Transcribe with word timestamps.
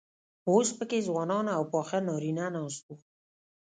اوس 0.49 0.69
پکې 0.77 0.99
ځوانان 1.07 1.45
او 1.57 1.61
پاخه 1.73 1.99
نارينه 2.07 2.45
ناست 2.55 2.83
وو. 2.89 2.95